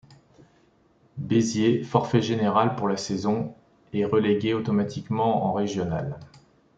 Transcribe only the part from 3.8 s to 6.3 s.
est relégué automatiquement en régional.